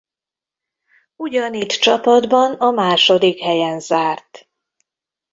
[1.15, 4.49] Ugyanitt csapatban a második helyen zárt.